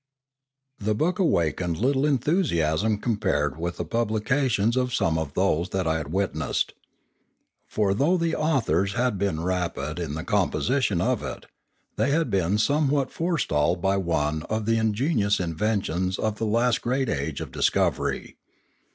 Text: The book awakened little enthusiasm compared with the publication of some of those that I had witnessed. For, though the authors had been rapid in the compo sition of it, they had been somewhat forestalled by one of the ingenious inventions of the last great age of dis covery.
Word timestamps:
The 0.79 0.95
book 0.95 1.19
awakened 1.19 1.77
little 1.77 2.07
enthusiasm 2.07 2.97
compared 2.97 3.59
with 3.59 3.77
the 3.77 3.85
publication 3.85 4.71
of 4.75 4.95
some 4.95 5.19
of 5.19 5.35
those 5.35 5.69
that 5.69 5.85
I 5.85 5.97
had 5.97 6.11
witnessed. 6.11 6.73
For, 7.67 7.93
though 7.93 8.17
the 8.17 8.33
authors 8.35 8.93
had 8.93 9.19
been 9.19 9.43
rapid 9.43 9.99
in 9.99 10.15
the 10.15 10.23
compo 10.23 10.57
sition 10.59 11.01
of 11.01 11.21
it, 11.21 11.45
they 11.97 12.09
had 12.09 12.31
been 12.31 12.57
somewhat 12.57 13.11
forestalled 13.11 13.79
by 13.79 13.97
one 13.97 14.41
of 14.49 14.65
the 14.65 14.79
ingenious 14.79 15.39
inventions 15.39 16.17
of 16.17 16.39
the 16.39 16.47
last 16.47 16.81
great 16.81 17.07
age 17.07 17.39
of 17.39 17.51
dis 17.51 17.69
covery. 17.69 18.37